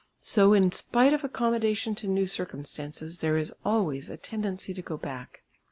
[0.19, 4.97] So in spite of accommodation to new circumstances there is always a tendency to go
[4.97, 5.43] back.